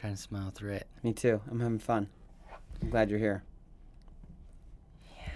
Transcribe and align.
trying 0.00 0.14
to 0.14 0.20
smile 0.20 0.50
through 0.50 0.72
it. 0.72 0.86
Me 1.02 1.12
too. 1.12 1.40
I'm 1.50 1.60
having 1.60 1.78
fun. 1.78 2.08
I'm 2.82 2.88
glad 2.88 3.10
you're 3.10 3.18
here. 3.18 3.42
Yeah. 5.16 5.28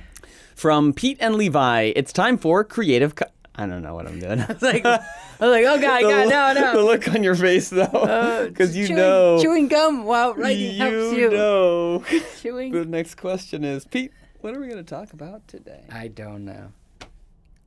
From 0.56 0.94
Pete 0.94 1.18
and 1.20 1.34
Levi, 1.34 1.92
it's 1.94 2.12
time 2.14 2.38
for 2.38 2.64
creative. 2.64 3.14
Co- 3.14 3.26
I 3.54 3.66
don't 3.66 3.82
know 3.82 3.94
what 3.94 4.06
I'm 4.06 4.18
doing. 4.18 4.40
I 4.40 4.46
was 4.46 4.62
like, 4.62 4.84
I 4.86 4.98
was 5.38 5.50
like, 5.50 5.64
oh 5.66 5.78
god, 5.80 6.02
god, 6.02 6.54
no, 6.56 6.72
The 6.72 6.82
look 6.82 7.06
on 7.08 7.22
your 7.22 7.34
face, 7.34 7.68
though, 7.68 7.82
Uh, 7.82 8.44
because 8.48 8.74
you 8.74 8.86
chewing, 8.86 8.96
know, 8.96 9.38
chewing 9.42 9.68
gum 9.68 10.04
while 10.04 10.32
writing 10.34 10.72
you 10.72 10.78
helps 10.78 11.16
you. 11.18 11.30
know. 11.30 12.04
chewing. 12.40 12.72
the 12.72 12.86
next 12.86 13.16
question 13.16 13.64
is, 13.64 13.84
Pete, 13.84 14.12
what 14.40 14.54
are 14.54 14.60
we 14.60 14.66
going 14.68 14.82
to 14.82 14.82
talk 14.82 15.12
about 15.12 15.46
today? 15.46 15.84
I 15.92 16.08
don't 16.08 16.44
know. 16.46 16.72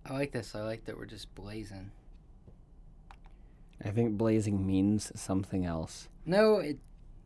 I 0.03 0.13
like 0.13 0.31
this. 0.31 0.55
I 0.55 0.61
like 0.61 0.85
that 0.85 0.97
we're 0.97 1.05
just 1.05 1.33
blazing. 1.35 1.91
I 3.85 3.89
think 3.89 4.17
blazing 4.17 4.65
means 4.65 5.11
something 5.13 5.63
else, 5.63 6.07
No, 6.25 6.57
it. 6.57 6.79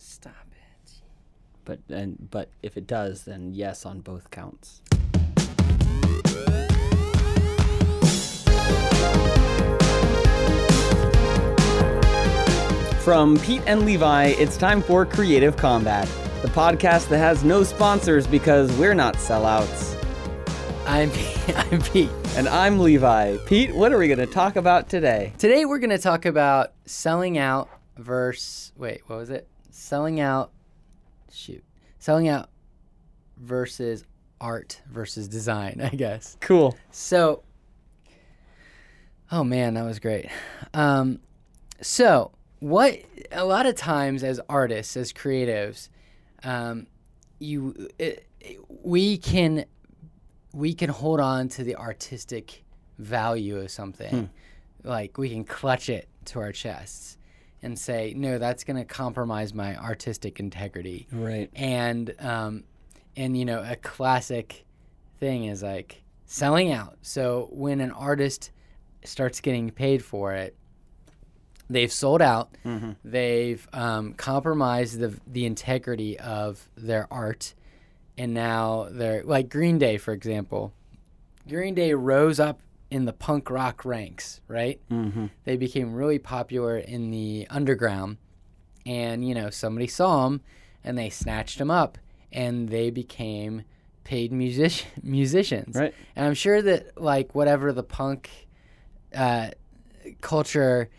Stop 0.03 0.33
it. 0.51 0.91
but 1.63 1.79
and 1.87 2.27
but 2.31 2.49
if 2.63 2.75
it 2.75 2.87
does, 2.87 3.25
then 3.25 3.53
yes 3.53 3.85
on 3.85 4.01
both 4.01 4.31
counts. 4.31 4.81
From 13.03 13.37
Pete 13.41 13.61
and 13.67 13.85
Levi, 13.85 14.29
it's 14.39 14.57
time 14.57 14.81
for 14.81 15.05
Creative 15.05 15.55
Combat, 15.55 16.07
the 16.41 16.47
podcast 16.47 17.07
that 17.09 17.19
has 17.19 17.43
no 17.43 17.63
sponsors 17.63 18.25
because 18.25 18.75
we're 18.77 18.95
not 18.95 19.15
sellouts. 19.17 19.95
I'm 20.87 21.11
I'm 21.71 21.79
Pete. 21.79 22.09
And 22.35 22.47
I'm 22.49 22.79
Levi. 22.79 23.37
Pete, 23.45 23.75
what 23.75 23.93
are 23.93 23.99
we 23.99 24.07
going 24.07 24.17
to 24.17 24.25
talk 24.25 24.55
about 24.55 24.89
today? 24.89 25.33
Today 25.37 25.65
we're 25.65 25.77
gonna 25.77 25.99
talk 25.99 26.25
about 26.25 26.73
selling 26.85 27.37
out 27.37 27.69
versus 27.97 28.71
wait, 28.75 29.01
what 29.05 29.19
was 29.19 29.29
it? 29.29 29.47
Selling 29.71 30.19
out. 30.19 30.51
Shoot, 31.31 31.63
selling 31.97 32.27
out 32.27 32.49
versus 33.37 34.03
art 34.39 34.81
versus 34.89 35.27
design. 35.27 35.79
I 35.81 35.95
guess. 35.95 36.37
Cool. 36.41 36.77
So, 36.91 37.43
oh 39.31 39.43
man, 39.43 39.75
that 39.75 39.83
was 39.85 39.99
great. 39.99 40.27
Um, 40.73 41.19
so, 41.81 42.31
what 42.59 43.01
a 43.31 43.45
lot 43.45 43.65
of 43.65 43.75
times 43.75 44.23
as 44.23 44.41
artists, 44.49 44.97
as 44.97 45.13
creatives, 45.13 45.87
um, 46.43 46.87
you 47.39 47.87
it, 47.97 48.27
we 48.83 49.17
can 49.17 49.65
we 50.53 50.73
can 50.73 50.89
hold 50.89 51.21
on 51.21 51.47
to 51.47 51.63
the 51.63 51.77
artistic 51.77 52.63
value 52.99 53.57
of 53.57 53.71
something, 53.71 54.29
like 54.83 55.17
we 55.17 55.29
can 55.29 55.45
clutch 55.45 55.87
it 55.87 56.09
to 56.25 56.39
our 56.39 56.51
chests 56.51 57.17
and 57.63 57.77
say, 57.77 58.13
no, 58.15 58.37
that's 58.39 58.63
going 58.63 58.77
to 58.77 58.85
compromise 58.85 59.53
my 59.53 59.75
artistic 59.77 60.39
integrity 60.39 61.07
Right. 61.11 61.49
and 61.55 62.13
um, 62.19 62.63
and 63.15 63.37
you 63.37 63.45
know 63.45 63.63
a 63.65 63.75
classic 63.75 64.65
thing 65.19 65.45
is 65.45 65.61
like 65.61 66.01
selling 66.25 66.71
out. 66.71 66.97
So 67.01 67.49
when 67.51 67.81
an 67.81 67.91
artist 67.91 68.51
starts 69.03 69.41
getting 69.41 69.69
paid 69.69 70.03
for 70.03 70.33
it, 70.33 70.55
they've 71.69 71.91
sold 71.91 72.21
out. 72.21 72.55
They've 73.03 73.67
um, 73.73 74.13
compromised 74.13 74.99
the 74.99 75.13
the 75.27 75.45
integrity 75.45 76.19
of 76.19 76.67
their 76.75 77.07
art, 77.11 77.53
and 78.17 78.33
now 78.33 78.87
they're 78.91 79.23
like 79.23 79.49
Green 79.49 79.77
Day, 79.77 79.97
for 79.97 80.13
example. 80.13 80.73
Green 81.49 81.73
Day 81.75 81.93
rose 81.93 82.39
up 82.39 82.59
in 82.91 83.05
the 83.05 83.13
punk 83.13 83.49
rock 83.49 83.85
ranks, 83.85 84.41
right? 84.47 84.79
Mm-hmm. 84.91 85.27
They 85.45 85.55
became 85.55 85.93
really 85.93 86.19
popular 86.19 86.77
in 86.77 87.09
the 87.09 87.47
underground, 87.49 88.17
and 88.85 89.27
you 89.27 89.33
know 89.33 89.49
somebody 89.49 89.87
saw 89.87 90.25
them, 90.25 90.41
and 90.83 90.97
they 90.97 91.09
snatched 91.09 91.57
them 91.57 91.71
up, 91.71 91.97
and 92.31 92.69
they 92.69 92.91
became 92.91 93.63
paid 94.03 94.31
music- 94.33 94.85
musicians. 95.01 95.75
Right. 95.75 95.95
And 96.15 96.25
I'm 96.25 96.33
sure 96.33 96.61
that 96.61 97.01
like 97.01 97.33
whatever 97.33 97.71
the 97.71 97.83
punk 97.83 98.29
uh, 99.15 99.51
culture, 100.19 100.89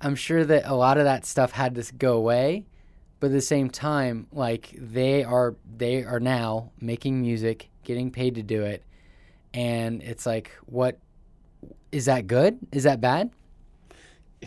I'm 0.00 0.14
sure 0.14 0.44
that 0.44 0.66
a 0.66 0.74
lot 0.74 0.98
of 0.98 1.04
that 1.04 1.24
stuff 1.24 1.52
had 1.52 1.74
to 1.76 1.94
go 1.94 2.12
away. 2.18 2.66
But 3.20 3.28
at 3.28 3.32
the 3.32 3.40
same 3.40 3.68
time, 3.70 4.28
like 4.30 4.72
they 4.76 5.24
are 5.24 5.56
they 5.76 6.04
are 6.04 6.20
now 6.20 6.72
making 6.78 7.20
music, 7.22 7.70
getting 7.82 8.12
paid 8.12 8.36
to 8.36 8.42
do 8.44 8.62
it, 8.62 8.84
and 9.54 10.02
it's 10.02 10.24
like, 10.26 10.52
what 10.66 11.00
is 11.92 12.04
that 12.06 12.26
good? 12.26 12.58
Is 12.72 12.84
that 12.84 13.00
bad? 13.00 13.30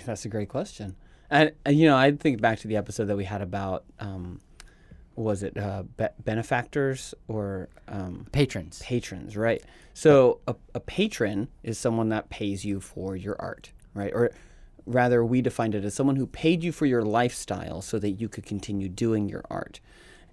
That's 0.06 0.26
a 0.26 0.30
great 0.30 0.50
question. 0.50 0.96
And, 1.30 1.52
and 1.66 1.78
you 1.78 1.88
know, 1.88 1.98
I 1.98 2.12
think 2.12 2.42
back 2.42 2.60
to 2.60 2.68
the 2.68 2.78
episode 2.78 3.06
that 3.06 3.18
we 3.18 3.26
had 3.26 3.42
about, 3.42 3.86
um, 4.00 4.42
was 5.16 5.44
it 5.44 5.58
uh, 5.58 5.84
be- 5.98 6.06
benefactors 6.24 7.14
or 7.28 7.70
um, 7.88 8.28
Patrons. 8.32 8.82
patrons, 8.84 9.36
right? 9.38 9.62
So 9.94 10.40
a, 10.48 10.56
a 10.74 10.80
patron 10.80 11.50
is 11.64 11.78
someone 11.78 12.10
that 12.10 12.30
pays 12.30 12.64
you 12.66 12.80
for 12.80 13.16
your 13.16 13.36
art, 13.40 13.72
right? 13.94 14.12
Or 14.14 14.32
rather, 14.86 15.24
we 15.24 15.42
defined 15.42 15.76
it 15.76 15.84
as 15.84 15.94
someone 15.94 16.16
who 16.16 16.28
paid 16.28 16.64
you 16.64 16.72
for 16.72 16.86
your 16.86 17.04
lifestyle 17.04 17.82
so 17.82 18.00
that 18.00 18.12
you 18.12 18.30
could 18.30 18.46
continue 18.46 18.90
doing 18.90 19.28
your 19.28 19.44
art. 19.50 19.80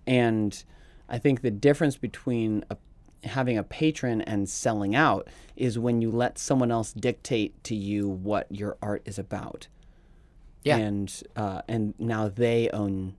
And 0.06 0.62
I 1.08 1.18
think 1.18 1.42
the 1.42 1.50
difference 1.50 1.96
between 1.96 2.64
a, 2.70 2.76
having 3.24 3.58
a 3.58 3.62
patron 3.62 4.20
and 4.22 4.48
selling 4.48 4.94
out 4.94 5.28
is 5.56 5.78
when 5.78 6.00
you 6.00 6.10
let 6.10 6.38
someone 6.38 6.70
else 6.70 6.92
dictate 6.92 7.62
to 7.64 7.74
you 7.74 8.08
what 8.08 8.46
your 8.50 8.76
art 8.80 9.02
is 9.04 9.18
about. 9.18 9.66
Yeah. 10.62 10.76
And 10.76 11.22
uh, 11.36 11.62
and 11.68 11.94
now 11.98 12.28
they 12.28 12.68
own, 12.70 13.14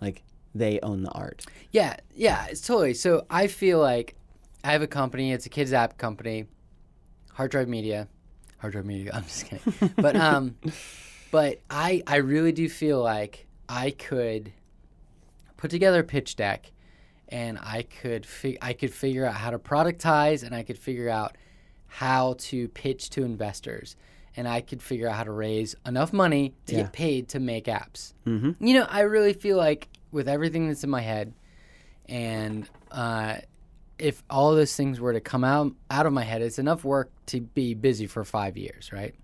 like 0.00 0.22
they 0.54 0.80
own 0.80 1.02
the 1.02 1.10
art. 1.10 1.44
Yeah, 1.70 1.96
yeah, 2.14 2.46
it's 2.46 2.60
totally. 2.60 2.94
So 2.94 3.26
I 3.30 3.46
feel 3.46 3.78
like 3.78 4.16
I 4.64 4.72
have 4.72 4.82
a 4.82 4.86
company. 4.86 5.32
It's 5.32 5.46
a 5.46 5.48
kids 5.48 5.72
app 5.72 5.98
company, 5.98 6.46
Hard 7.32 7.50
Drive 7.50 7.68
Media. 7.68 8.08
Hard 8.58 8.72
Drive 8.72 8.84
Media. 8.84 9.12
I'm 9.14 9.24
just 9.24 9.46
kidding. 9.46 9.94
but 9.96 10.16
um, 10.16 10.56
but 11.30 11.60
I 11.70 12.02
I 12.06 12.16
really 12.16 12.52
do 12.52 12.68
feel 12.68 13.02
like 13.02 13.46
I 13.68 13.92
could 13.92 14.52
put 15.56 15.70
together 15.70 16.00
a 16.00 16.04
pitch 16.04 16.36
deck, 16.36 16.72
and 17.30 17.58
I 17.60 17.82
could 17.82 18.26
fi- 18.26 18.58
I 18.60 18.72
could 18.72 18.92
figure 18.92 19.24
out 19.24 19.34
how 19.34 19.50
to 19.50 19.58
productize, 19.58 20.42
and 20.42 20.54
I 20.54 20.62
could 20.62 20.78
figure 20.78 21.08
out 21.08 21.36
how 21.86 22.34
to 22.38 22.68
pitch 22.68 23.10
to 23.10 23.24
investors, 23.24 23.96
and 24.36 24.46
I 24.48 24.60
could 24.60 24.82
figure 24.82 25.08
out 25.08 25.16
how 25.16 25.24
to 25.24 25.32
raise 25.32 25.74
enough 25.86 26.12
money 26.12 26.54
to 26.66 26.74
Yeah. 26.76 26.82
get 26.82 26.92
paid 26.92 27.28
to 27.30 27.40
make 27.40 27.64
apps. 27.66 28.12
Mm-hmm. 28.26 28.64
You 28.64 28.74
know, 28.74 28.86
I 28.88 29.00
really 29.00 29.32
feel 29.32 29.56
like 29.56 29.88
with 30.12 30.28
everything 30.28 30.68
that's 30.68 30.84
in 30.84 30.90
my 30.90 31.00
head, 31.02 31.32
and 32.08 32.68
uh, 32.90 33.36
if 33.98 34.22
all 34.30 34.54
those 34.54 34.74
things 34.74 35.00
were 35.00 35.12
to 35.12 35.20
come 35.20 35.44
out 35.44 35.72
out 35.90 36.06
of 36.06 36.12
my 36.12 36.24
head, 36.24 36.42
it's 36.42 36.58
enough 36.58 36.84
work 36.84 37.10
to 37.26 37.40
be 37.40 37.74
busy 37.74 38.06
for 38.06 38.24
five 38.24 38.56
years, 38.56 38.92
right? 38.92 39.14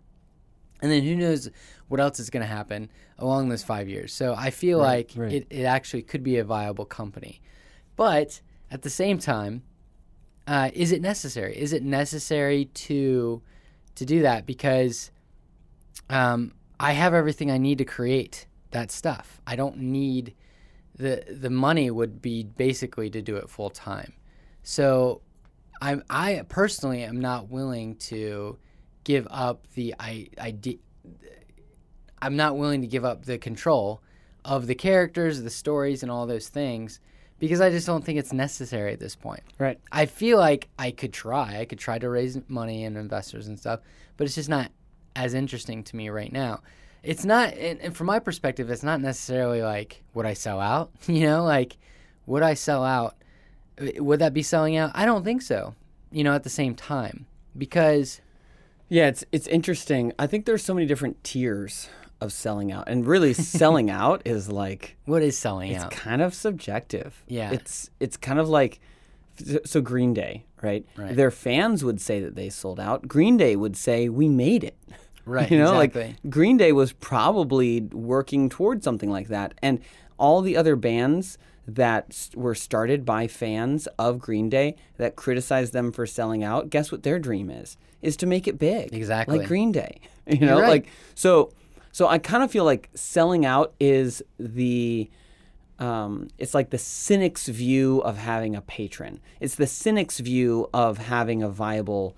And 0.82 0.92
then 0.92 1.02
who 1.02 1.16
knows 1.16 1.48
what 1.88 2.00
else 2.00 2.20
is 2.20 2.28
going 2.30 2.42
to 2.42 2.46
happen 2.46 2.90
along 3.18 3.48
those 3.48 3.62
five 3.62 3.88
years. 3.88 4.12
So 4.12 4.34
I 4.36 4.50
feel 4.50 4.78
Right, 4.80 5.08
like 5.08 5.12
right. 5.16 5.32
It, 5.32 5.46
it 5.50 5.62
actually 5.64 6.02
could 6.02 6.22
be 6.22 6.36
a 6.36 6.44
viable 6.44 6.84
company. 6.84 7.40
But 7.96 8.40
at 8.70 8.82
the 8.82 8.90
same 8.90 9.18
time, 9.18 9.62
uh, 10.46 10.70
is 10.72 10.92
it 10.92 11.02
necessary? 11.02 11.56
Is 11.58 11.72
it 11.72 11.82
necessary 11.82 12.66
to 12.66 13.42
to 13.96 14.04
do 14.04 14.22
that? 14.22 14.46
Because 14.46 15.10
um, 16.08 16.52
I 16.78 16.92
have 16.92 17.14
everything 17.14 17.50
I 17.50 17.58
need 17.58 17.78
to 17.78 17.84
create 17.84 18.46
that 18.70 18.90
stuff. 18.90 19.40
I 19.46 19.56
don't 19.56 19.78
need 19.78 20.34
the 20.94 21.24
the 21.28 21.50
money 21.50 21.90
would 21.90 22.22
be 22.22 22.44
basically 22.44 23.10
to 23.10 23.22
do 23.22 23.36
it 23.36 23.50
full 23.50 23.70
time. 23.70 24.12
So 24.62 25.22
I'm 25.80 26.04
I 26.08 26.42
personally 26.48 27.02
am 27.02 27.20
not 27.20 27.48
willing 27.48 27.96
to 27.96 28.58
give 29.04 29.26
up 29.30 29.66
the 29.74 29.94
I 29.98 30.28
idea. 30.38 30.76
I'm 32.20 32.36
not 32.36 32.56
willing 32.56 32.80
to 32.80 32.86
give 32.86 33.04
up 33.04 33.24
the 33.24 33.38
control 33.38 34.00
of 34.44 34.66
the 34.66 34.74
characters, 34.74 35.42
the 35.42 35.50
stories, 35.50 36.02
and 36.02 36.10
all 36.10 36.26
those 36.26 36.48
things 36.48 37.00
because 37.38 37.60
I 37.60 37.70
just 37.70 37.86
don't 37.86 38.04
think 38.04 38.18
it's 38.18 38.32
necessary 38.32 38.92
at 38.92 39.00
this 39.00 39.14
point. 39.14 39.42
Right. 39.58 39.78
I 39.92 40.06
feel 40.06 40.38
like 40.38 40.68
I 40.78 40.90
could 40.90 41.12
try. 41.12 41.58
I 41.58 41.64
could 41.64 41.78
try 41.78 41.98
to 41.98 42.08
raise 42.08 42.38
money 42.48 42.84
and 42.84 42.96
investors 42.96 43.46
and 43.46 43.58
stuff, 43.58 43.80
but 44.16 44.24
it's 44.26 44.34
just 44.34 44.48
not 44.48 44.70
as 45.14 45.34
interesting 45.34 45.82
to 45.84 45.96
me 45.96 46.08
right 46.08 46.32
now. 46.32 46.62
It's 47.02 47.24
not, 47.24 47.52
and, 47.54 47.80
and 47.80 47.96
from 47.96 48.06
my 48.08 48.18
perspective, 48.18 48.70
it's 48.70 48.82
not 48.82 49.00
necessarily 49.00 49.62
like 49.62 50.02
would 50.14 50.26
I 50.26 50.34
sell 50.34 50.60
out? 50.60 50.90
You 51.06 51.26
know, 51.26 51.44
like 51.44 51.76
would 52.26 52.42
I 52.42 52.54
sell 52.54 52.84
out? 52.84 53.16
Would 53.78 54.20
that 54.20 54.32
be 54.34 54.42
selling 54.42 54.76
out? 54.76 54.90
I 54.94 55.04
don't 55.04 55.24
think 55.24 55.42
so. 55.42 55.74
You 56.10 56.24
know, 56.24 56.34
at 56.34 56.44
the 56.44 56.50
same 56.50 56.74
time, 56.74 57.26
because 57.56 58.20
Yeah, 58.88 59.08
it's 59.08 59.24
it's 59.32 59.46
interesting. 59.46 60.12
I 60.18 60.26
think 60.26 60.46
there's 60.46 60.64
so 60.64 60.74
many 60.74 60.86
different 60.86 61.22
tiers 61.22 61.88
of 62.20 62.32
selling 62.32 62.72
out, 62.72 62.88
and 62.88 63.06
really 63.06 63.32
selling 63.32 63.90
out 64.02 64.22
is 64.24 64.50
like 64.50 64.96
what 65.04 65.22
is 65.22 65.36
selling 65.36 65.72
it's 65.72 65.84
out? 65.84 65.92
It's 65.92 66.00
kind 66.00 66.22
of 66.22 66.34
subjective. 66.34 67.22
Yeah. 67.28 67.52
it's 67.52 67.90
it's 68.00 68.16
kind 68.16 68.38
of 68.38 68.48
like 68.48 68.80
so 69.64 69.80
Green 69.80 70.14
Day, 70.14 70.44
right? 70.62 70.86
Right. 70.96 71.14
Their 71.14 71.30
fans 71.30 71.84
would 71.84 72.00
say 72.00 72.20
that 72.20 72.36
they 72.36 72.48
sold 72.48 72.80
out. 72.80 73.06
Green 73.06 73.36
Day 73.36 73.54
would 73.54 73.76
say 73.76 74.08
we 74.08 74.28
made 74.28 74.64
it. 74.64 74.76
Right, 75.28 75.50
You 75.50 75.58
know, 75.58 75.80
exactly. 75.80 76.06
like 76.22 76.30
Green 76.30 76.56
Day 76.56 76.70
was 76.70 76.92
probably 76.92 77.80
working 77.80 78.48
towards 78.48 78.84
something 78.84 79.10
like 79.10 79.26
that. 79.26 79.54
And 79.60 79.80
all 80.18 80.40
the 80.40 80.56
other 80.56 80.76
bands 80.76 81.36
that 81.66 82.28
were 82.36 82.54
started 82.54 83.04
by 83.04 83.26
fans 83.26 83.88
of 83.98 84.20
Green 84.20 84.48
Day 84.48 84.76
that 84.98 85.16
criticized 85.16 85.72
them 85.72 85.90
for 85.90 86.06
selling 86.06 86.44
out, 86.44 86.70
guess 86.70 86.92
what 86.92 87.02
their 87.02 87.18
dream 87.18 87.50
is? 87.50 87.76
Is 88.02 88.16
to 88.18 88.26
make 88.26 88.46
it 88.46 88.56
big. 88.56 88.94
Exactly. 88.94 89.38
Like 89.38 89.48
Green 89.48 89.72
Day. 89.72 90.00
You 90.28 90.46
know, 90.46 90.60
right. 90.60 90.68
like 90.68 90.86
so 91.16 91.50
so 91.96 92.08
I 92.08 92.18
kind 92.18 92.42
of 92.42 92.50
feel 92.50 92.64
like 92.64 92.90
selling 92.94 93.46
out 93.46 93.72
is 93.80 94.22
the 94.38 95.08
um, 95.78 96.28
it's 96.36 96.52
like 96.52 96.68
the 96.68 96.76
cynic's 96.76 97.48
view 97.48 98.02
of 98.02 98.18
having 98.18 98.54
a 98.54 98.60
patron. 98.60 99.18
It's 99.40 99.54
the 99.54 99.66
cynic's 99.66 100.20
view 100.20 100.68
of 100.74 100.98
having 100.98 101.42
a 101.42 101.48
viable 101.48 102.14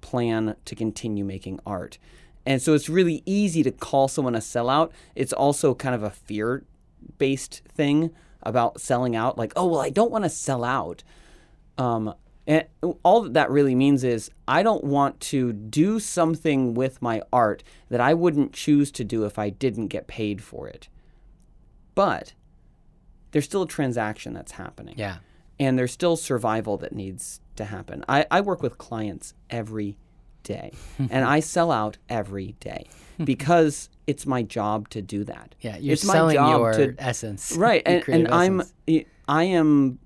plan 0.00 0.54
to 0.64 0.76
continue 0.76 1.24
making 1.24 1.58
art. 1.66 1.98
And 2.46 2.62
so 2.62 2.72
it's 2.72 2.88
really 2.88 3.24
easy 3.26 3.64
to 3.64 3.72
call 3.72 4.06
someone 4.06 4.36
a 4.36 4.38
sellout. 4.38 4.92
It's 5.16 5.32
also 5.32 5.74
kind 5.74 5.96
of 5.96 6.04
a 6.04 6.10
fear 6.10 6.62
based 7.18 7.62
thing 7.66 8.12
about 8.44 8.80
selling 8.80 9.16
out. 9.16 9.36
Like, 9.36 9.52
oh, 9.56 9.66
well, 9.66 9.80
I 9.80 9.90
don't 9.90 10.12
want 10.12 10.22
to 10.22 10.30
sell 10.30 10.62
out. 10.62 11.02
Um, 11.78 12.14
and 12.46 12.64
all 13.02 13.22
that 13.22 13.34
that 13.34 13.50
really 13.50 13.74
means 13.74 14.04
is 14.04 14.30
I 14.46 14.62
don't 14.62 14.84
want 14.84 15.20
to 15.32 15.52
do 15.52 15.98
something 15.98 16.74
with 16.74 17.02
my 17.02 17.22
art 17.32 17.62
that 17.88 18.00
I 18.00 18.14
wouldn't 18.14 18.52
choose 18.52 18.90
to 18.92 19.04
do 19.04 19.24
if 19.24 19.38
I 19.38 19.50
didn't 19.50 19.88
get 19.88 20.06
paid 20.06 20.42
for 20.42 20.68
it. 20.68 20.88
But 21.94 22.34
there's 23.32 23.44
still 23.44 23.62
a 23.62 23.68
transaction 23.68 24.32
that's 24.32 24.52
happening 24.52 24.94
Yeah. 24.96 25.16
and 25.58 25.78
there's 25.78 25.92
still 25.92 26.16
survival 26.16 26.76
that 26.78 26.92
needs 26.94 27.40
to 27.56 27.64
happen. 27.64 28.04
I, 28.08 28.26
I 28.30 28.40
work 28.42 28.62
with 28.62 28.78
clients 28.78 29.34
every 29.50 29.96
day 30.42 30.72
and 30.98 31.24
I 31.24 31.40
sell 31.40 31.72
out 31.72 31.98
every 32.08 32.54
day 32.60 32.86
because 33.24 33.88
it's 34.06 34.24
my 34.26 34.42
job 34.42 34.88
to 34.90 35.02
do 35.02 35.24
that. 35.24 35.54
Yeah. 35.60 35.76
You're 35.78 35.94
it's 35.94 36.04
my 36.04 36.12
selling 36.14 36.34
job 36.36 36.60
your 36.60 36.72
to- 36.74 36.94
essence. 36.98 37.56
Right. 37.56 37.82
And, 37.84 38.04
and 38.08 38.28
I'm. 38.28 38.62
I 39.28 39.42
am, 39.44 39.98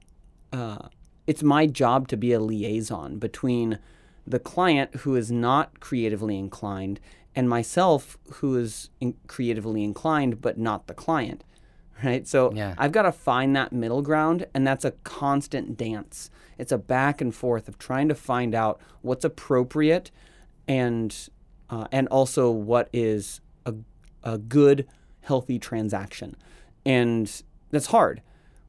uh, 0.53 0.89
it's 1.31 1.43
my 1.57 1.65
job 1.83 2.01
to 2.09 2.17
be 2.25 2.31
a 2.33 2.41
liaison 2.51 3.11
between 3.27 3.79
the 4.27 4.39
client 4.53 4.89
who 5.03 5.13
is 5.17 5.29
not 5.49 5.67
creatively 5.89 6.37
inclined 6.47 6.97
and 7.37 7.49
myself 7.49 8.19
who 8.39 8.51
is 8.65 8.91
in- 9.01 9.17
creatively 9.35 9.83
inclined 9.91 10.33
but 10.47 10.55
not 10.59 10.81
the 10.87 10.95
client 10.95 11.41
right? 12.05 12.27
So 12.35 12.41
Yeah. 12.61 12.75
i've 12.83 12.93
got 12.99 13.03
to 13.11 13.13
find 13.31 13.51
that 13.57 13.71
middle 13.73 14.03
ground 14.11 14.39
and 14.55 14.63
that's 14.69 14.85
a 14.85 14.93
constant 15.21 15.77
dance. 15.77 16.17
It's 16.63 16.73
a 16.73 16.79
back 16.97 17.17
and 17.25 17.33
forth 17.43 17.69
of 17.69 17.75
trying 17.79 18.09
to 18.09 18.15
find 18.15 18.55
out 18.55 18.77
what's 19.07 19.25
appropriate 19.25 20.11
and 20.69 21.11
uh, 21.73 21.87
and 21.97 22.05
also 22.09 22.51
what 22.51 22.89
is 22.93 23.41
a, 23.65 23.75
a 24.23 24.37
good 24.39 24.79
healthy 25.29 25.59
transaction. 25.59 26.31
And 26.85 27.25
that's 27.73 27.87
hard 27.87 28.17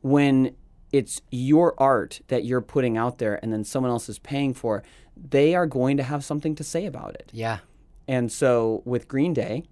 when 0.02 0.56
it's 0.92 1.22
your 1.32 1.74
art 1.78 2.22
that 2.28 2.44
you're 2.46 2.62
putting 2.62 2.98
out 2.98 3.18
there 3.18 3.40
and 3.44 3.52
then 3.54 3.64
someone 3.64 3.92
else 3.92 4.10
is 4.10 4.20
paying 4.20 4.54
for 4.54 4.84
they 5.16 5.54
are 5.56 5.66
going 5.68 5.98
to 5.98 6.04
have 6.04 6.24
something 6.24 6.56
to 6.56 6.64
say 6.64 6.86
about 6.86 7.14
it 7.16 7.30
Yeah. 7.34 7.60
and 8.08 8.32
so 8.32 8.82
with 8.86 9.08
Green 9.08 9.34
Day, 9.34 9.64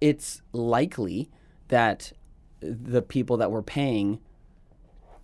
it's 0.00 0.42
likely 0.52 1.30
that 1.68 2.12
the 2.60 3.02
people 3.02 3.36
that 3.38 3.50
were 3.50 3.62
paying 3.62 4.20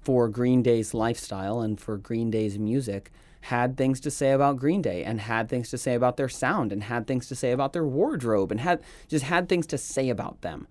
for 0.01 0.29
Green 0.29 0.63
Day's 0.63 0.95
lifestyle 0.95 1.61
and 1.61 1.81
for 1.81 1.97
Green 1.99 2.31
Day's 2.31 2.59
music 2.59 3.11
had 3.43 3.77
things 3.77 4.01
to 4.01 4.11
say 4.11 4.33
about 4.33 4.57
Green 4.57 4.83
Day 4.83 5.05
and 5.05 5.21
had 5.21 5.49
things 5.49 5.71
to 5.71 5.79
say 5.79 5.95
about 5.95 6.17
their 6.17 6.29
sound 6.29 6.73
and 6.73 6.85
had 6.85 7.07
things 7.07 7.29
to 7.29 7.35
say 7.35 7.53
about 7.53 7.73
their 7.73 7.85
wardrobe 7.87 8.51
and 8.51 8.61
had 8.61 8.81
just 9.09 9.25
had 9.25 9.49
things 9.49 9.67
to 9.69 9.79
say 9.79 10.09
about 10.09 10.41
them. 10.43 10.67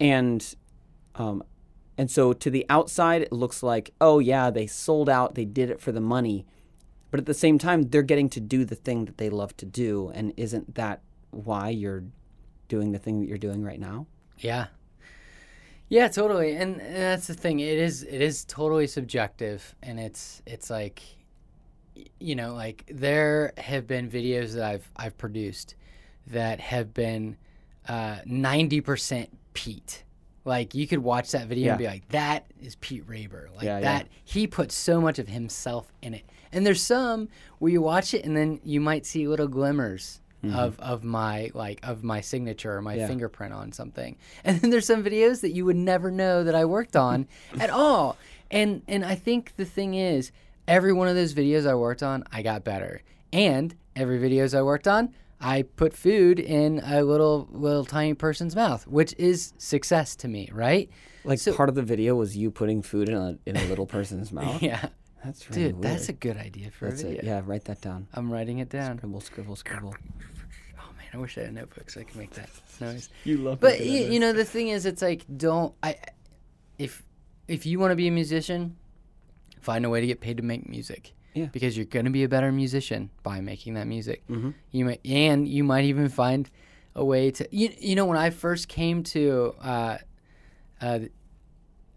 And 0.00 0.54
um, 1.14 1.42
and 1.96 2.10
so 2.10 2.32
to 2.32 2.50
the 2.50 2.66
outside 2.68 3.22
it 3.22 3.32
looks 3.32 3.62
like, 3.62 3.92
oh 4.00 4.18
yeah, 4.18 4.50
they 4.50 4.66
sold 4.66 5.08
out, 5.08 5.34
they 5.34 5.44
did 5.44 5.70
it 5.70 5.80
for 5.80 5.92
the 5.92 6.00
money. 6.00 6.46
But 7.10 7.20
at 7.20 7.26
the 7.26 7.34
same 7.34 7.58
time, 7.58 7.82
they're 7.82 8.02
getting 8.02 8.28
to 8.30 8.40
do 8.40 8.64
the 8.64 8.74
thing 8.74 9.04
that 9.04 9.18
they 9.18 9.30
love 9.30 9.56
to 9.58 9.66
do. 9.66 10.10
And 10.14 10.32
isn't 10.36 10.74
that 10.74 11.00
why 11.30 11.68
you're 11.68 12.02
doing 12.66 12.90
the 12.90 12.98
thing 12.98 13.20
that 13.20 13.28
you're 13.28 13.38
doing 13.38 13.62
right 13.62 13.78
now? 13.78 14.06
Yeah. 14.38 14.66
Yeah, 15.88 16.08
totally. 16.08 16.56
And, 16.56 16.80
and 16.80 16.96
that's 16.96 17.28
the 17.28 17.34
thing. 17.34 17.60
It 17.60 17.78
is 17.78 18.02
it 18.02 18.20
is 18.20 18.44
totally 18.44 18.86
subjective 18.88 19.76
and 19.82 20.00
it's 20.00 20.42
it's 20.46 20.70
like 20.70 21.02
you 22.18 22.34
know, 22.34 22.54
like 22.54 22.84
there 22.90 23.52
have 23.58 23.86
been 23.86 24.10
videos 24.10 24.54
that 24.54 24.64
I've 24.64 24.90
I've 24.96 25.16
produced 25.16 25.74
that 26.26 26.58
have 26.58 26.94
been 26.94 27.36
uh, 27.88 28.16
90% 28.26 29.28
Pete. 29.52 30.03
Like 30.44 30.74
you 30.74 30.86
could 30.86 30.98
watch 30.98 31.30
that 31.32 31.46
video 31.46 31.70
and 31.70 31.78
be 31.78 31.86
like, 31.86 32.08
that 32.08 32.46
is 32.60 32.76
Pete 32.76 33.06
Raber. 33.06 33.54
Like 33.54 33.64
Yeah, 33.64 33.78
yeah. 33.78 33.80
that 33.80 34.08
he 34.24 34.46
put 34.46 34.70
so 34.72 35.00
much 35.00 35.18
of 35.18 35.28
himself 35.28 35.92
in 36.02 36.14
it. 36.14 36.24
And 36.52 36.66
there's 36.66 36.82
some 36.82 37.28
where 37.58 37.72
you 37.72 37.80
watch 37.82 38.14
it 38.14 38.24
and 38.24 38.36
then 38.36 38.60
you 38.64 38.80
might 38.80 39.06
see 39.06 39.26
little 39.26 39.48
glimmers 39.48 40.20
of, 40.52 40.78
of 40.78 41.02
my 41.02 41.50
like 41.54 41.80
of 41.82 42.04
my 42.04 42.20
signature 42.20 42.76
or 42.76 42.82
my 42.82 42.92
Mm-hmm. 42.92 43.00
Yeah. 43.00 43.06
fingerprint 43.08 43.54
on 43.54 43.72
something. 43.72 44.16
And 44.44 44.60
then 44.60 44.68
there's 44.70 44.86
some 44.86 45.02
videos 45.02 45.40
that 45.40 45.52
you 45.52 45.64
would 45.64 45.76
never 45.76 46.10
know 46.10 46.44
that 46.44 46.54
I 46.54 46.66
worked 46.66 46.96
on 46.96 47.26
at 47.58 47.70
all. 47.70 48.18
And 48.50 48.82
and 48.86 49.04
I 49.06 49.14
think 49.14 49.56
the 49.56 49.64
thing 49.64 49.94
is, 49.94 50.30
every 50.68 50.92
one 50.92 51.08
of 51.08 51.14
those 51.14 51.32
videos 51.32 51.66
I 51.66 51.74
worked 51.74 52.02
on, 52.02 52.24
I 52.30 52.42
got 52.42 52.62
better. 52.62 53.00
And 53.32 53.74
every 53.96 54.18
videos 54.18 54.54
I 54.56 54.60
worked 54.60 54.86
on, 54.86 55.14
I 55.46 55.62
put 55.62 55.92
food 55.94 56.40
in 56.40 56.80
a 56.84 57.02
little 57.02 57.48
little 57.52 57.84
tiny 57.84 58.14
person's 58.14 58.56
mouth, 58.56 58.86
which 58.88 59.14
is 59.18 59.52
success 59.58 60.16
to 60.16 60.28
me, 60.28 60.48
right? 60.52 60.88
Like 61.24 61.38
So- 61.38 61.54
part 61.54 61.68
of 61.68 61.74
the 61.74 61.82
video 61.82 62.14
was 62.14 62.36
you 62.36 62.50
putting 62.50 62.80
food 62.82 63.08
in 63.10 63.14
a 63.14 63.38
in 63.46 63.56
a 63.56 63.64
little 63.66 63.86
person's 63.86 64.32
mouth. 64.40 64.62
Yeah. 64.62 64.88
That's 65.24 65.48
really 65.48 65.72
Dude, 65.72 65.80
that's 65.82 66.08
a 66.10 66.12
good 66.12 66.36
idea 66.36 66.70
for 66.70 66.88
That's 66.90 67.02
a 67.02 67.08
it. 67.08 67.16
video. 67.16 67.24
Yeah, 67.36 67.42
write 67.46 67.64
that 67.64 67.80
down. 67.80 68.08
I'm 68.12 68.30
writing 68.30 68.58
it 68.58 68.68
down. 68.68 68.98
Scribble, 68.98 69.20
scribble, 69.20 69.56
scribble. 69.56 69.94
Oh 70.78 70.90
man, 70.98 71.06
I 71.14 71.16
wish 71.18 71.38
I 71.38 71.42
had 71.42 71.50
a 71.50 71.52
notebook 71.52 71.88
so 71.90 72.00
I 72.00 72.04
could 72.04 72.16
make 72.16 72.32
that 72.32 72.50
noise. 72.80 73.08
You 73.24 73.38
love 73.38 73.58
But 73.60 73.78
y- 73.80 73.86
you 74.10 74.20
know, 74.20 74.32
the 74.34 74.44
thing 74.44 74.68
is, 74.68 74.84
it's 74.86 75.00
like 75.02 75.24
don't 75.36 75.74
I 75.82 75.96
if 76.78 77.02
if 77.48 77.64
you 77.66 77.78
want 77.78 77.92
to 77.92 77.96
be 77.96 78.08
a 78.08 78.10
musician, 78.10 78.76
find 79.60 79.84
a 79.86 79.88
way 79.90 80.00
to 80.00 80.06
get 80.06 80.20
paid 80.20 80.36
to 80.38 80.42
make 80.42 80.68
music. 80.68 81.12
Yeah. 81.34 81.46
Because 81.46 81.76
you're 81.76 81.86
going 81.86 82.04
to 82.04 82.10
be 82.12 82.22
a 82.24 82.28
better 82.28 82.52
musician 82.52 83.10
by 83.22 83.40
making 83.40 83.74
that 83.74 83.86
music. 83.86 84.26
Mhm. 84.28 84.54
You 84.70 84.84
might, 84.86 85.00
and 85.04 85.46
you 85.48 85.64
might 85.64 85.84
even 85.84 86.08
find 86.08 86.48
a 86.94 87.04
way 87.04 87.30
to 87.32 87.48
you, 87.50 87.70
you 87.78 87.96
know 87.96 88.06
when 88.06 88.16
I 88.16 88.30
first 88.30 88.68
came 88.68 89.02
to 89.04 89.54
uh 89.60 89.98
uh 90.80 90.98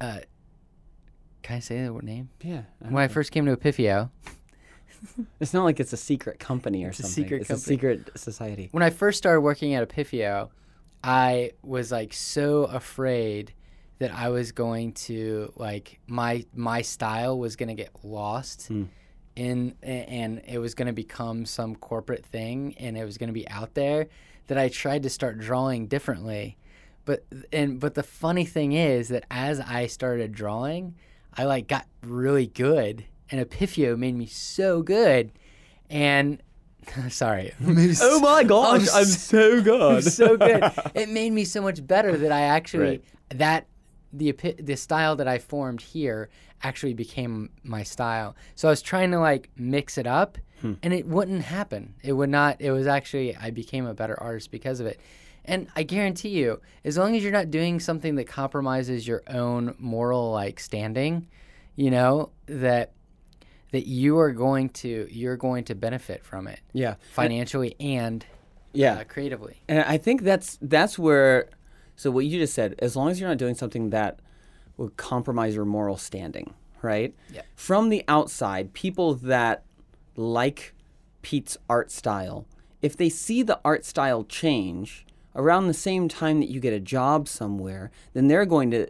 uh 0.01 0.19
can 1.43 1.57
I 1.57 1.59
say 1.59 1.81
the 1.85 1.91
name? 2.01 2.29
Yeah. 2.41 2.63
I 2.83 2.87
When 2.89 3.03
I 3.03 3.07
first 3.07 3.31
came 3.31 3.45
to 3.45 3.55
Epipheo, 3.55 4.09
it's 5.39 5.53
not 5.53 5.63
like 5.65 5.79
it's 5.79 5.93
a 5.93 5.97
secret 5.97 6.39
company 6.39 6.83
or 6.83 6.89
It's 6.89 6.99
a 6.99 7.03
something. 7.03 7.23
secret 7.23 7.41
it's 7.41 7.47
company. 7.49 7.63
a 7.63 7.77
secret 7.77 8.19
society. 8.19 8.69
when 8.71 8.83
I 8.83 8.89
first 8.89 9.17
started 9.19 9.41
working 9.41 9.73
at 9.75 9.87
Epipheo, 9.87 10.49
I 11.03 11.51
was 11.61 11.91
like 11.91 12.11
so 12.13 12.63
afraid 12.65 13.53
that 13.99 14.11
I 14.11 14.29
was 14.29 14.51
going 14.51 14.93
to 14.93 15.53
like 15.55 15.99
my 16.07 16.43
my 16.53 16.81
style 16.81 17.37
was 17.37 17.55
going 17.55 17.69
to 17.69 17.75
get 17.75 17.91
lost 18.03 18.67
Hmm. 18.67 18.85
In 19.37 19.75
and 19.83 20.41
it 20.47 20.57
was 20.57 20.73
going 20.73 20.87
to 20.87 20.93
become 20.93 21.45
some 21.45 21.75
corporate 21.75 22.25
thing 22.25 22.73
and 22.79 22.97
it 22.97 23.05
was 23.05 23.19
going 23.19 23.27
to 23.27 23.33
be 23.33 23.47
out 23.49 23.75
there 23.75 24.07
that 24.47 24.57
I 24.57 24.67
tried 24.69 25.03
to 25.03 25.09
start 25.11 25.37
drawing 25.37 25.85
differently. 25.85 26.57
But 27.05 27.23
and 27.53 27.79
but 27.79 27.93
the 27.93 28.01
funny 28.01 28.45
thing 28.45 28.71
is 28.73 29.09
that 29.09 29.25
as 29.29 29.59
I 29.59 29.85
started 29.85 30.31
drawing, 30.31 30.95
I 31.37 31.43
like 31.45 31.67
got 31.67 31.85
really 32.01 32.47
good 32.47 33.05
and 33.29 33.47
Epipheo 33.47 33.95
made 33.95 34.15
me 34.15 34.25
so 34.25 34.81
good 34.81 35.31
and 35.87 36.41
sorry. 37.09 37.53
Oh 38.01 38.19
my 38.19 38.43
gosh, 38.43 38.87
I'm, 38.91 39.01
s- 39.03 39.21
so 39.21 39.61
good. 39.71 40.03
so 40.03 40.35
good. 40.35 40.63
It 40.95 41.09
made 41.09 41.31
me 41.31 41.45
so 41.45 41.61
much 41.61 41.85
better 41.85 42.17
that 42.17 42.31
I 42.31 42.41
actually 42.41 42.83
Right. 42.87 43.03
that 43.35 43.67
the 44.13 44.31
the 44.59 44.75
style 44.77 45.15
that 45.17 45.27
I 45.27 45.37
formed 45.37 45.81
here 45.81 46.29
actually 46.63 46.93
became 46.93 47.49
my 47.63 47.83
style. 47.83 48.35
So 48.55 48.67
I 48.67 48.71
was 48.71 48.81
trying 48.81 49.11
to 49.11 49.19
like 49.19 49.49
mix 49.57 49.97
it 49.97 50.07
up, 50.07 50.37
Hmm. 50.61 50.73
and 50.81 50.91
it 50.93 51.05
wouldn't 51.05 51.43
happen. 51.43 51.93
It 52.03 52.13
would 52.13 52.29
not. 52.29 52.59
It 52.61 52.71
was 52.71 52.87
actually 52.87 53.35
I 53.35 53.51
became 53.51 53.85
a 53.85 53.93
better 53.93 54.19
artist 54.21 54.49
because 54.51 54.79
of 54.79 54.87
it. 54.87 54.99
And 55.45 55.67
I 55.75 55.83
guarantee 55.83 56.29
you, 56.29 56.59
as 56.83 56.97
long 56.97 57.15
as 57.15 57.23
you're 57.23 57.31
not 57.31 57.51
doing 57.51 57.79
something 57.79 58.15
that 58.15 58.25
compromises 58.27 59.07
your 59.07 59.23
own 59.29 59.75
moral 59.79 60.31
like 60.31 60.59
standing, 60.59 61.27
you 61.75 61.91
know 61.91 62.31
that 62.47 62.91
that 63.71 63.85
you 63.87 64.17
are 64.17 64.31
going 64.31 64.69
to 64.69 65.07
you're 65.11 65.37
going 65.37 65.63
to 65.65 65.75
benefit 65.75 66.23
from 66.25 66.47
it 66.47 66.59
yeah. 66.73 66.95
financially 67.13 67.75
and 67.79 68.25
Yeah. 68.73 68.93
uh, 68.99 69.03
creatively. 69.03 69.61
And 69.67 69.79
I 69.79 69.97
think 69.97 70.23
that's 70.23 70.57
that's 70.61 70.97
where 70.97 71.49
so 71.97 72.11
what 72.11 72.25
you 72.25 72.39
just 72.39 72.53
said, 72.53 72.75
as 72.79 72.95
long 72.95 73.09
as 73.09 73.19
you're 73.19 73.27
not 73.27 73.39
doing 73.39 73.55
something 73.55 73.89
that 73.89 74.19
would 74.77 74.95
compromise 74.97 75.55
your 75.55 75.65
moral 75.65 75.97
standing, 75.97 76.53
right? 76.83 77.13
Yeah. 77.33 77.41
From 77.55 77.89
the 77.89 78.03
outside, 78.07 78.73
people 78.73 79.15
that 79.15 79.63
like 80.15 80.73
Pete's 81.23 81.57
art 81.67 81.91
style, 81.91 82.45
if 82.83 82.95
they 82.95 83.09
see 83.09 83.41
the 83.41 83.59
art 83.65 83.83
style 83.83 84.23
change 84.23 85.05
around 85.35 85.67
the 85.67 85.73
same 85.73 86.07
time 86.07 86.39
that 86.39 86.49
you 86.49 86.59
get 86.59 86.71
a 86.71 86.79
job 86.79 87.27
somewhere, 87.27 87.91
then 88.13 88.27
they're 88.27 88.45
going 88.45 88.69
to 88.71 88.87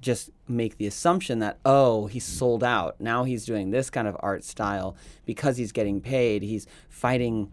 just 0.00 0.30
make 0.48 0.78
the 0.78 0.86
assumption 0.86 1.40
that 1.40 1.58
oh 1.64 2.06
he's 2.06 2.24
sold 2.24 2.64
out 2.64 2.98
now 3.00 3.24
he's 3.24 3.44
doing 3.44 3.70
this 3.70 3.90
kind 3.90 4.08
of 4.08 4.16
art 4.20 4.42
style 4.42 4.96
because 5.26 5.58
he's 5.58 5.72
getting 5.72 6.00
paid 6.00 6.42
he's 6.42 6.66
fighting 6.88 7.50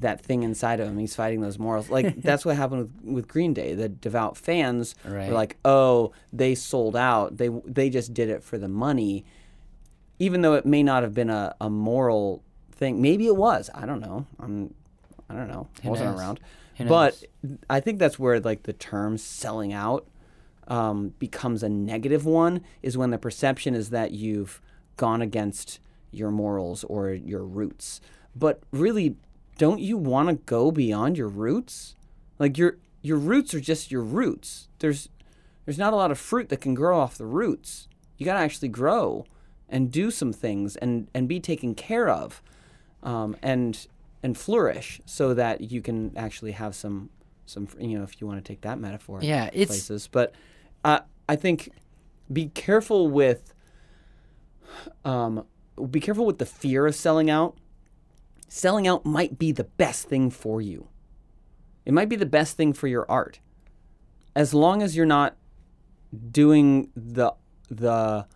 that 0.00 0.20
thing 0.20 0.42
inside 0.42 0.80
of 0.80 0.88
him. 0.88 0.98
He's 0.98 1.14
fighting 1.14 1.40
those 1.40 1.58
morals. 1.58 1.88
Like 1.90 2.20
that's 2.22 2.44
what 2.44 2.56
happened 2.56 2.90
with, 3.04 3.14
with 3.14 3.28
green 3.28 3.54
day. 3.54 3.74
The 3.74 3.88
devout 3.88 4.36
fans 4.36 4.94
Right. 5.04 5.28
were 5.28 5.34
like 5.34 5.56
oh 5.64 6.12
they 6.32 6.54
sold 6.54 6.96
out. 6.96 7.36
They 7.36 7.48
they 7.64 7.88
just 7.90 8.12
did 8.14 8.28
it 8.28 8.42
for 8.42 8.58
the 8.58 8.68
money. 8.68 9.24
Even 10.18 10.42
though 10.42 10.54
it 10.54 10.66
may 10.66 10.82
not 10.82 11.02
have 11.02 11.14
been 11.14 11.30
a, 11.30 11.54
a 11.60 11.70
moral 11.70 12.42
thing. 12.72 13.00
Maybe 13.00 13.26
it 13.26 13.36
was. 13.36 13.70
I 13.74 13.86
don't 13.86 14.00
know. 14.00 14.26
I'm 14.38 14.74
i 15.28 15.34
don't 15.34 15.48
know. 15.48 15.68
I 15.78 15.82
Who 15.82 15.90
wasn't 15.90 16.10
knows? 16.10 16.20
around. 16.20 16.40
But 16.88 17.22
i 17.68 17.78
think 17.78 17.98
that's 17.98 18.18
where 18.18 18.40
like 18.40 18.62
the 18.62 18.72
term 18.72 19.18
selling 19.18 19.70
out 19.74 20.06
um, 20.66 21.12
becomes 21.18 21.62
a 21.62 21.68
negative 21.68 22.24
one 22.24 22.62
is 22.80 22.96
when 22.96 23.10
the 23.10 23.18
perception 23.18 23.74
is 23.74 23.90
that 23.90 24.12
you've 24.12 24.62
gone 24.96 25.20
against 25.20 25.78
your 26.10 26.30
morals 26.30 26.84
or 26.84 27.10
your 27.10 27.44
roots. 27.44 28.00
But 28.36 28.62
really 28.70 29.16
don't 29.60 29.80
you 29.80 29.98
want 29.98 30.30
to 30.30 30.36
go 30.46 30.70
beyond 30.70 31.18
your 31.18 31.28
roots? 31.28 31.94
Like 32.38 32.56
your 32.56 32.78
your 33.02 33.18
roots 33.18 33.52
are 33.52 33.60
just 33.60 33.90
your 33.90 34.02
roots. 34.02 34.68
There's 34.78 35.10
there's 35.66 35.76
not 35.76 35.92
a 35.92 35.96
lot 35.96 36.10
of 36.10 36.18
fruit 36.18 36.48
that 36.48 36.62
can 36.62 36.72
grow 36.72 36.98
off 36.98 37.18
the 37.18 37.26
roots. 37.26 37.86
You 38.16 38.24
got 38.24 38.34
to 38.34 38.40
actually 38.40 38.68
grow 38.68 39.26
and 39.68 39.92
do 39.92 40.10
some 40.10 40.32
things 40.32 40.76
and 40.76 41.08
and 41.12 41.28
be 41.28 41.40
taken 41.40 41.74
care 41.74 42.08
of 42.08 42.42
um, 43.02 43.36
and 43.42 43.86
and 44.22 44.38
flourish 44.38 45.02
so 45.04 45.34
that 45.34 45.70
you 45.70 45.82
can 45.82 46.16
actually 46.16 46.52
have 46.52 46.74
some 46.74 47.10
some 47.44 47.68
you 47.78 47.98
know 47.98 48.02
if 48.02 48.18
you 48.18 48.26
want 48.26 48.42
to 48.42 48.52
take 48.52 48.62
that 48.62 48.78
metaphor 48.78 49.18
Yeah, 49.20 49.50
it's 49.52 49.70
places. 49.70 50.08
But 50.10 50.34
uh, 50.84 51.00
i 51.28 51.36
think 51.36 51.68
be 52.32 52.46
careful 52.46 53.08
with 53.08 53.52
um, 55.04 55.44
be 55.90 56.00
careful 56.00 56.24
with 56.24 56.38
the 56.38 56.46
fear 56.46 56.86
of 56.86 56.94
selling 56.94 57.28
out 57.28 57.58
selling 58.50 58.86
out 58.86 59.06
might 59.06 59.38
be 59.38 59.52
the 59.52 59.64
best 59.64 60.08
thing 60.08 60.30
for 60.30 60.60
you 60.60 60.88
it 61.86 61.94
might 61.94 62.08
be 62.08 62.16
the 62.16 62.26
best 62.26 62.56
thing 62.56 62.72
for 62.72 62.86
your 62.88 63.10
art 63.10 63.40
as 64.36 64.52
long 64.52 64.82
as 64.82 64.94
you're 64.94 65.06
not 65.06 65.36
doing 66.30 66.90
the 66.94 67.32
the 67.70 68.26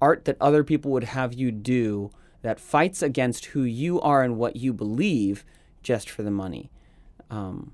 art 0.00 0.24
that 0.24 0.36
other 0.40 0.62
people 0.62 0.90
would 0.92 1.04
have 1.04 1.32
you 1.32 1.50
do 1.50 2.10
that 2.42 2.60
fights 2.60 3.02
against 3.02 3.46
who 3.46 3.62
you 3.62 4.00
are 4.02 4.22
and 4.22 4.36
what 4.36 4.56
you 4.56 4.72
believe 4.72 5.44
just 5.82 6.10
for 6.10 6.22
the 6.22 6.30
money. 6.30 6.70
Um, 7.30 7.72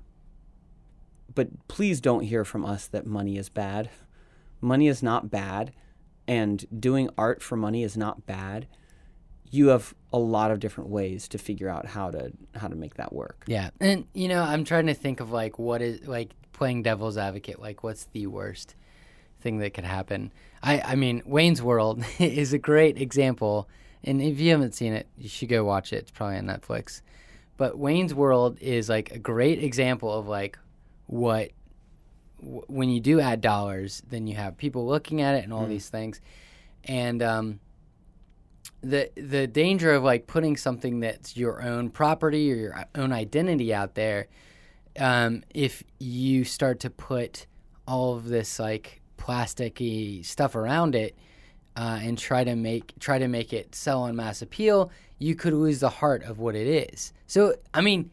but 1.35 1.67
please 1.67 1.99
don't 1.99 2.23
hear 2.23 2.45
from 2.45 2.65
us 2.65 2.87
that 2.87 3.05
money 3.05 3.37
is 3.37 3.49
bad. 3.49 3.89
Money 4.61 4.87
is 4.87 5.03
not 5.03 5.29
bad, 5.29 5.73
and 6.27 6.65
doing 6.79 7.09
art 7.17 7.43
for 7.43 7.57
money 7.57 7.83
is 7.83 7.97
not 7.97 8.25
bad. 8.25 8.67
You 9.49 9.67
have 9.67 9.93
a 10.13 10.19
lot 10.19 10.51
of 10.51 10.59
different 10.59 10.89
ways 10.89 11.27
to 11.29 11.37
figure 11.37 11.69
out 11.69 11.85
how 11.85 12.11
to 12.11 12.31
how 12.55 12.67
to 12.67 12.75
make 12.75 12.95
that 12.95 13.13
work. 13.13 13.43
Yeah, 13.47 13.69
and 13.79 14.05
you 14.13 14.27
know, 14.27 14.41
I'm 14.41 14.63
trying 14.63 14.87
to 14.87 14.93
think 14.93 15.19
of 15.19 15.31
like 15.31 15.57
what 15.57 15.81
is 15.81 16.05
like 16.07 16.31
playing 16.53 16.83
devil's 16.83 17.17
advocate. 17.17 17.59
Like, 17.59 17.83
what's 17.83 18.05
the 18.05 18.27
worst 18.27 18.75
thing 19.39 19.59
that 19.59 19.73
could 19.73 19.85
happen? 19.85 20.31
I 20.61 20.81
I 20.81 20.95
mean, 20.95 21.21
Wayne's 21.25 21.61
World 21.61 22.03
is 22.19 22.53
a 22.53 22.57
great 22.57 22.99
example, 23.01 23.69
and 24.03 24.21
if 24.21 24.39
you 24.39 24.51
haven't 24.51 24.73
seen 24.73 24.93
it, 24.93 25.07
you 25.17 25.29
should 25.29 25.49
go 25.49 25.63
watch 25.63 25.93
it. 25.93 25.97
It's 25.97 26.11
probably 26.11 26.37
on 26.37 26.45
Netflix. 26.45 27.01
But 27.57 27.77
Wayne's 27.77 28.13
World 28.13 28.57
is 28.59 28.89
like 28.89 29.11
a 29.11 29.19
great 29.19 29.63
example 29.63 30.11
of 30.11 30.27
like 30.27 30.57
what 31.05 31.51
w- 32.41 32.63
when 32.67 32.89
you 32.89 32.99
do 32.99 33.19
add 33.19 33.39
dollars, 33.39 34.01
then 34.09 34.27
you 34.27 34.35
have 34.35 34.57
people 34.57 34.87
looking 34.87 35.21
at 35.21 35.35
it 35.35 35.43
and 35.43 35.53
all 35.53 35.65
these 35.67 35.87
things, 35.89 36.19
and 36.83 37.21
um, 37.21 37.59
the 38.81 39.11
the 39.15 39.47
danger 39.47 39.93
of 39.93 40.03
like 40.03 40.27
putting 40.27 40.57
something 40.57 40.99
that's 40.99 41.37
your 41.37 41.61
own 41.61 41.89
property 41.89 42.51
or 42.51 42.55
your 42.55 42.85
own 42.95 43.11
identity 43.11 43.73
out 43.73 43.95
there, 43.95 44.27
um, 44.99 45.43
if 45.53 45.83
you 45.99 46.43
start 46.43 46.79
to 46.81 46.89
put 46.89 47.45
all 47.87 48.15
of 48.15 48.27
this 48.27 48.59
like 48.59 49.01
plasticky 49.17 50.25
stuff 50.25 50.55
around 50.55 50.95
it 50.95 51.15
uh, 51.75 51.99
and 52.01 52.17
try 52.17 52.43
to 52.43 52.55
make 52.55 52.97
try 52.99 53.19
to 53.19 53.27
make 53.27 53.53
it 53.53 53.75
sell 53.75 54.03
on 54.03 54.15
mass 54.15 54.41
appeal, 54.41 54.91
you 55.19 55.35
could 55.35 55.53
lose 55.53 55.79
the 55.79 55.89
heart 55.89 56.23
of 56.23 56.39
what 56.39 56.55
it 56.55 56.67
is. 56.67 57.13
So 57.27 57.55
I 57.73 57.81
mean, 57.81 58.09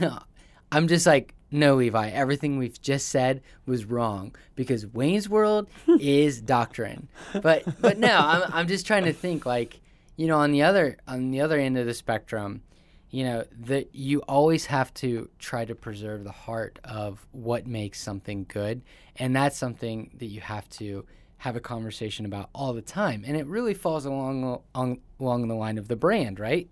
I'm 0.72 0.88
just 0.88 1.06
like, 1.06 1.34
no, 1.54 1.76
Levi, 1.76 2.08
everything 2.08 2.58
we've 2.58 2.82
just 2.82 3.10
said 3.10 3.40
was 3.64 3.84
wrong 3.84 4.34
because 4.56 4.88
Wayne's 4.88 5.28
World 5.28 5.68
is 6.00 6.40
doctrine. 6.40 7.08
But 7.32 7.62
but 7.80 7.96
no, 7.96 8.18
I'm 8.18 8.42
I'm 8.52 8.66
just 8.66 8.88
trying 8.88 9.04
to 9.04 9.12
think 9.12 9.46
like, 9.46 9.80
you 10.16 10.26
know, 10.26 10.38
on 10.38 10.50
the 10.50 10.62
other 10.62 10.98
on 11.06 11.30
the 11.30 11.40
other 11.40 11.56
end 11.56 11.78
of 11.78 11.86
the 11.86 11.94
spectrum, 11.94 12.62
you 13.10 13.22
know, 13.22 13.44
that 13.66 13.94
you 13.94 14.18
always 14.22 14.66
have 14.66 14.92
to 14.94 15.30
try 15.38 15.64
to 15.64 15.76
preserve 15.76 16.24
the 16.24 16.32
heart 16.32 16.80
of 16.82 17.24
what 17.30 17.68
makes 17.68 18.00
something 18.00 18.46
good, 18.48 18.82
and 19.14 19.36
that's 19.36 19.56
something 19.56 20.10
that 20.18 20.26
you 20.26 20.40
have 20.40 20.68
to 20.70 21.06
have 21.36 21.54
a 21.54 21.60
conversation 21.60 22.26
about 22.26 22.50
all 22.52 22.72
the 22.72 22.82
time. 22.82 23.22
And 23.24 23.36
it 23.36 23.46
really 23.46 23.74
falls 23.74 24.06
along 24.06 24.60
on, 24.74 24.98
along 25.20 25.46
the 25.46 25.54
line 25.54 25.78
of 25.78 25.86
the 25.86 25.94
brand, 25.94 26.40
right? 26.40 26.68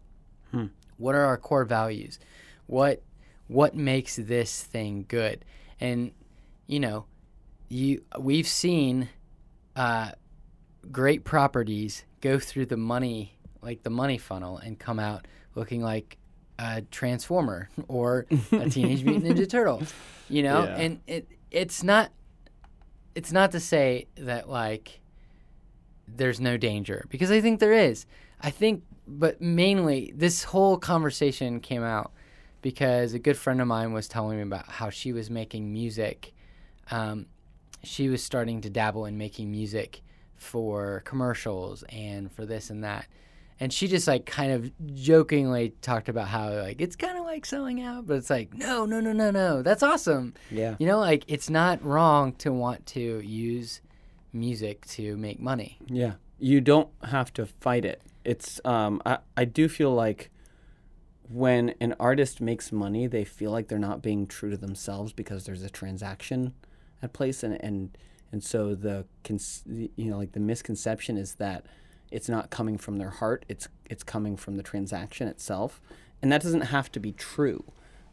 Hmm. 0.50 0.66
What 0.96 1.14
are 1.14 1.24
our 1.24 1.36
core 1.36 1.64
values? 1.64 2.18
What 2.66 3.02
what 3.48 3.74
makes 3.74 4.16
this 4.16 4.62
thing 4.62 5.04
good? 5.08 5.44
And 5.80 6.12
you 6.66 6.80
know, 6.80 7.06
you 7.68 8.02
we've 8.18 8.46
seen 8.48 9.08
uh, 9.76 10.12
great 10.90 11.24
properties 11.24 12.04
go 12.20 12.38
through 12.38 12.66
the 12.66 12.76
money 12.76 13.36
like 13.62 13.82
the 13.82 13.90
money 13.90 14.18
funnel 14.18 14.58
and 14.58 14.78
come 14.78 14.98
out 14.98 15.26
looking 15.54 15.82
like 15.82 16.18
a 16.58 16.82
transformer 16.90 17.68
or 17.88 18.26
a 18.52 18.68
teenage 18.68 19.02
mutant 19.04 19.24
ninja 19.36 19.48
turtle 19.56 19.82
you 20.28 20.42
know 20.42 20.64
Yeah. 20.64 20.76
and 20.76 21.00
it 21.06 21.28
it's 21.50 21.82
not 21.82 22.10
it's 23.14 23.32
not 23.32 23.52
to 23.52 23.60
say 23.60 24.06
that 24.16 24.48
like 24.48 25.00
there's 26.08 26.40
no 26.40 26.56
danger 26.56 27.04
because 27.08 27.30
I 27.30 27.40
think 27.40 27.60
there 27.60 27.72
is. 27.72 28.06
I 28.40 28.50
think, 28.50 28.82
but 29.06 29.40
mainly 29.40 30.12
this 30.16 30.42
whole 30.44 30.76
conversation 30.76 31.60
came 31.60 31.82
out 31.82 32.12
because 32.62 33.12
a 33.12 33.18
good 33.18 33.36
friend 33.36 33.60
of 33.60 33.66
mine 33.66 33.92
was 33.92 34.08
telling 34.08 34.38
me 34.38 34.42
about 34.42 34.68
how 34.68 34.88
she 34.88 35.12
was 35.12 35.28
making 35.28 35.72
music. 35.72 36.32
Um, 36.90 37.26
she 37.82 38.08
was 38.08 38.22
starting 38.22 38.60
to 38.62 38.70
dabble 38.70 39.04
in 39.06 39.18
making 39.18 39.50
music 39.50 40.02
for 40.36 41.02
commercials 41.04 41.82
and 41.84 42.30
for 42.32 42.46
this 42.46 42.70
and 42.70 42.82
that. 42.84 43.06
And 43.60 43.72
she 43.72 43.86
just 43.86 44.08
like 44.08 44.26
kind 44.26 44.52
of 44.52 44.72
jokingly 44.94 45.74
talked 45.82 46.08
about 46.08 46.28
how 46.28 46.50
like 46.50 46.80
it's 46.80 46.96
kind 46.96 47.16
of 47.16 47.24
like 47.24 47.46
selling 47.46 47.80
out, 47.80 48.06
but 48.06 48.16
it's 48.16 48.30
like 48.30 48.54
no, 48.54 48.84
no, 48.86 49.00
no, 49.00 49.12
no, 49.12 49.30
no. 49.30 49.62
That's 49.62 49.82
awesome. 49.82 50.34
Yeah. 50.50 50.74
You 50.78 50.86
know, 50.86 50.98
like 50.98 51.24
it's 51.28 51.48
not 51.48 51.84
wrong 51.84 52.32
to 52.36 52.52
want 52.52 52.86
to 52.86 53.20
use 53.20 53.80
music 54.32 54.86
to 54.86 55.16
make 55.16 55.38
money. 55.38 55.78
Yeah. 55.86 56.14
You 56.40 56.60
don't 56.60 56.88
have 57.04 57.32
to 57.34 57.46
fight 57.46 57.84
it. 57.84 58.02
It's 58.24 58.60
um 58.64 59.00
I, 59.06 59.18
I 59.36 59.44
do 59.44 59.68
feel 59.68 59.92
like 59.94 60.31
when 61.28 61.74
an 61.80 61.94
artist 61.98 62.40
makes 62.40 62.72
money, 62.72 63.06
they 63.06 63.24
feel 63.24 63.50
like 63.50 63.68
they're 63.68 63.78
not 63.78 64.02
being 64.02 64.26
true 64.26 64.50
to 64.50 64.56
themselves 64.56 65.12
because 65.12 65.44
there's 65.44 65.62
a 65.62 65.70
transaction 65.70 66.54
at 67.02 67.12
place 67.12 67.42
and 67.42 67.62
and 67.62 67.96
and 68.30 68.42
so 68.42 68.74
the 68.74 69.04
cons- 69.24 69.64
you 69.66 70.10
know 70.10 70.16
like 70.16 70.32
the 70.32 70.40
misconception 70.40 71.16
is 71.16 71.34
that 71.34 71.66
it's 72.12 72.28
not 72.28 72.50
coming 72.50 72.76
from 72.76 72.98
their 72.98 73.10
heart, 73.10 73.44
it's 73.48 73.68
it's 73.88 74.04
coming 74.04 74.36
from 74.36 74.56
the 74.56 74.62
transaction 74.62 75.26
itself. 75.26 75.80
And 76.20 76.30
that 76.30 76.42
doesn't 76.42 76.60
have 76.60 76.92
to 76.92 77.00
be 77.00 77.12
true. 77.12 77.64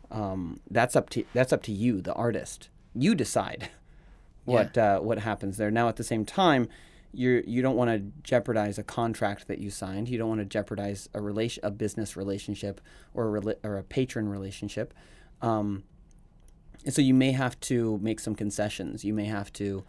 Um, 0.10 0.62
that's 0.72 0.96
up 0.96 1.10
to 1.12 1.26
that's 1.34 1.54
up 1.54 1.62
to 1.64 1.72
you, 1.72 2.02
the 2.02 2.14
artist. 2.14 2.70
You 2.96 3.14
decide 3.14 3.70
what 4.46 4.78
uh, 4.78 5.00
what 5.00 5.20
happens 5.20 5.58
there. 5.58 5.70
Now, 5.70 5.90
at 5.90 5.98
the 5.98 6.04
same 6.04 6.26
time, 6.26 6.70
you 7.12 7.44
you 7.46 7.62
don't 7.62 7.76
want 7.76 7.90
to 7.90 8.22
jeopardize 8.24 8.78
a 8.78 8.84
contract 8.84 9.48
that 9.48 9.60
you 9.60 9.70
signed. 9.70 10.10
You 10.10 10.18
don't 10.18 10.30
want 10.30 10.42
to 10.42 10.46
jeopardize 10.46 11.10
a 11.14 11.22
relation, 11.22 11.64
a 11.66 11.72
business 11.72 12.16
relationship, 12.16 12.82
or 13.14 13.36
a 13.36 13.42
rela- 13.42 13.58
or 13.64 13.78
a 13.78 13.84
patron 13.84 14.30
relationship. 14.30 14.94
Um, 15.42 15.84
and 16.86 16.94
so 16.94 17.02
you 17.02 17.14
may 17.14 17.32
have 17.32 17.60
to 17.62 18.00
make 18.02 18.20
some 18.20 18.36
concessions. 18.36 19.04
You 19.04 19.14
may 19.14 19.26
have 19.26 19.52
to 19.54 19.84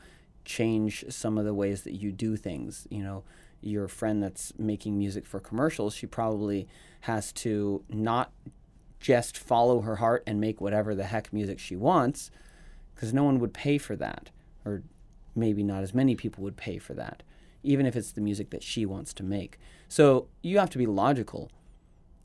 change 0.44 1.04
some 1.08 1.38
of 1.38 1.44
the 1.44 1.54
ways 1.54 1.82
that 1.82 1.94
you 1.94 2.10
do 2.10 2.36
things. 2.36 2.86
You 2.90 3.02
know, 3.02 3.24
your 3.60 3.86
friend 3.86 4.22
that's 4.22 4.52
making 4.58 4.98
music 4.98 5.26
for 5.26 5.40
commercials, 5.40 5.94
she 5.94 6.06
probably 6.06 6.66
has 7.02 7.32
to 7.32 7.84
not 7.88 8.32
just 8.98 9.38
follow 9.38 9.80
her 9.80 9.96
heart 9.96 10.22
and 10.26 10.40
make 10.40 10.60
whatever 10.60 10.94
the 10.94 11.04
heck 11.04 11.32
music 11.32 11.58
she 11.58 11.76
wants 11.76 12.30
because 12.94 13.14
no 13.14 13.24
one 13.24 13.38
would 13.38 13.54
pay 13.54 13.78
for 13.78 13.96
that 13.96 14.30
or 14.64 14.82
maybe 15.34 15.62
not 15.62 15.82
as 15.82 15.94
many 15.94 16.14
people 16.14 16.42
would 16.44 16.56
pay 16.56 16.78
for 16.78 16.94
that 16.94 17.22
even 17.62 17.84
if 17.86 17.94
it's 17.94 18.12
the 18.12 18.20
music 18.20 18.50
that 18.50 18.62
she 18.62 18.86
wants 18.86 19.12
to 19.12 19.22
make 19.22 19.58
so 19.88 20.28
you 20.42 20.58
have 20.58 20.70
to 20.70 20.78
be 20.78 20.86
logical 20.86 21.50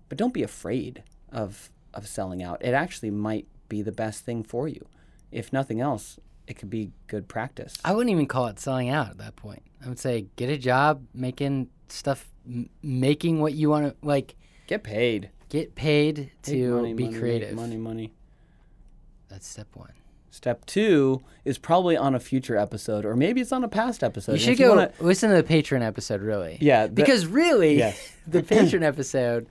but 0.09 0.17
don't 0.17 0.33
be 0.33 0.43
afraid 0.43 1.03
of 1.31 1.69
of 1.93 2.07
selling 2.07 2.41
out 2.43 2.63
it 2.63 2.73
actually 2.73 3.11
might 3.11 3.47
be 3.69 3.81
the 3.81 3.91
best 3.91 4.23
thing 4.23 4.43
for 4.43 4.67
you 4.67 4.85
if 5.31 5.51
nothing 5.51 5.81
else 5.81 6.19
it 6.47 6.55
could 6.55 6.69
be 6.69 6.91
good 7.07 7.27
practice. 7.27 7.77
I 7.83 7.93
wouldn't 7.93 8.11
even 8.11 8.27
call 8.27 8.47
it 8.47 8.59
selling 8.59 8.89
out 8.89 9.09
at 9.09 9.17
that 9.17 9.35
point. 9.35 9.63
I 9.83 9.89
would 9.89 9.99
say 9.99 10.27
get 10.35 10.49
a 10.49 10.57
job 10.57 11.05
making 11.13 11.69
stuff, 11.89 12.29
m- 12.47 12.69
making 12.81 13.41
what 13.41 13.53
you 13.53 13.69
want 13.69 13.99
to 13.99 14.07
like. 14.07 14.35
Get 14.67 14.83
paid. 14.83 15.29
Get 15.49 15.75
paid 15.75 16.31
to 16.43 16.75
money, 16.75 16.93
be 16.93 17.05
money, 17.05 17.17
creative. 17.17 17.55
Money, 17.55 17.77
money. 17.77 18.13
That's 19.29 19.47
step 19.47 19.67
one. 19.73 19.93
Step 20.35 20.65
two 20.65 21.21
is 21.45 21.57
probably 21.57 21.95
on 21.95 22.13
a 22.13 22.19
future 22.19 22.57
episode, 22.57 23.05
or 23.05 23.15
maybe 23.15 23.39
it's 23.39 23.53
on 23.53 23.63
a 23.63 23.69
past 23.69 24.03
episode. 24.03 24.33
You 24.33 24.39
should 24.39 24.53
if 24.53 24.59
go 24.59 24.69
wanna- 24.75 24.91
listen 24.99 25.29
to 25.29 25.37
the 25.37 25.43
patron 25.43 25.81
episode, 25.81 26.21
really. 26.21 26.57
Yeah, 26.59 26.87
the- 26.87 26.91
because 26.93 27.25
really, 27.25 27.77
Yes. 27.79 28.11
the 28.27 28.43
patron 28.43 28.83
episode, 28.83 29.47